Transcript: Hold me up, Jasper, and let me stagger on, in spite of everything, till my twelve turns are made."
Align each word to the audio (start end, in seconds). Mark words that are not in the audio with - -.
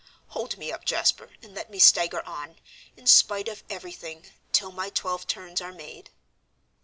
Hold 0.29 0.57
me 0.57 0.71
up, 0.71 0.83
Jasper, 0.83 1.29
and 1.43 1.53
let 1.53 1.69
me 1.69 1.77
stagger 1.77 2.25
on, 2.25 2.59
in 2.97 3.05
spite 3.05 3.47
of 3.47 3.63
everything, 3.69 4.25
till 4.51 4.71
my 4.71 4.89
twelve 4.89 5.27
turns 5.27 5.61
are 5.61 5.71
made." 5.71 6.09